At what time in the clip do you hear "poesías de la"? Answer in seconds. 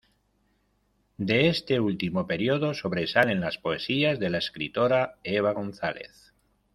3.59-4.39